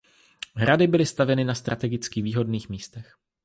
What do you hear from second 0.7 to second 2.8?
byly stavěny na strategicky výhodných